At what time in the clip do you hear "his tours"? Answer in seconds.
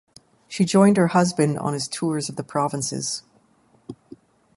1.73-2.27